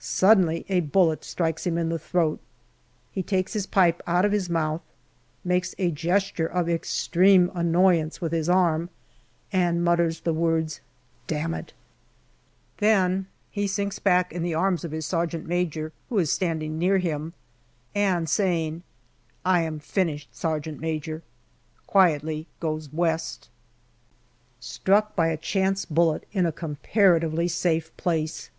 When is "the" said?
1.90-1.98, 10.22-10.32, 14.42-14.54